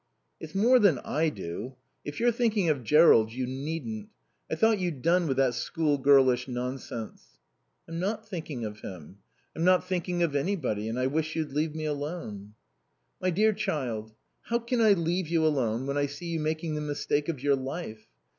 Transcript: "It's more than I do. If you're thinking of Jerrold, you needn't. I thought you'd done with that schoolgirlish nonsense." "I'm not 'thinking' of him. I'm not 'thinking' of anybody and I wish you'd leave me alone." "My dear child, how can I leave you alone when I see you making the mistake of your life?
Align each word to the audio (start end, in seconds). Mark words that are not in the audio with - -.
"It's 0.39 0.55
more 0.55 0.79
than 0.79 0.97
I 1.05 1.29
do. 1.29 1.75
If 2.03 2.19
you're 2.19 2.31
thinking 2.31 2.69
of 2.69 2.83
Jerrold, 2.83 3.31
you 3.31 3.45
needn't. 3.45 4.09
I 4.49 4.55
thought 4.55 4.79
you'd 4.79 5.03
done 5.03 5.27
with 5.27 5.37
that 5.37 5.53
schoolgirlish 5.53 6.47
nonsense." 6.47 7.37
"I'm 7.87 7.99
not 7.99 8.27
'thinking' 8.27 8.65
of 8.65 8.79
him. 8.79 9.19
I'm 9.55 9.63
not 9.63 9.85
'thinking' 9.87 10.23
of 10.23 10.35
anybody 10.35 10.87
and 10.89 10.99
I 10.99 11.05
wish 11.05 11.35
you'd 11.35 11.53
leave 11.53 11.75
me 11.75 11.85
alone." 11.85 12.55
"My 13.21 13.29
dear 13.29 13.53
child, 13.53 14.11
how 14.45 14.57
can 14.57 14.81
I 14.81 14.93
leave 14.93 15.27
you 15.27 15.45
alone 15.45 15.85
when 15.85 15.99
I 15.99 16.07
see 16.07 16.29
you 16.29 16.39
making 16.39 16.73
the 16.73 16.81
mistake 16.81 17.29
of 17.29 17.43
your 17.43 17.55
life? 17.55 18.07